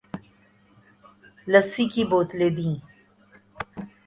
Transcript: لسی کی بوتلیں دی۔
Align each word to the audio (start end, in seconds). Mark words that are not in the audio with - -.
لسی 1.51 1.83
کی 1.93 2.03
بوتلیں 2.09 2.51
دی۔ 2.57 2.69